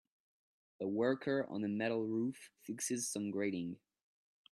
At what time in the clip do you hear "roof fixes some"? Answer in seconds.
2.07-3.29